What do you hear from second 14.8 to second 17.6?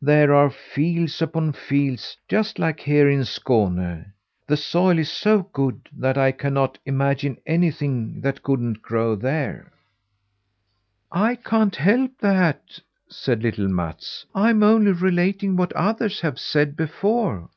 relating what others have said before."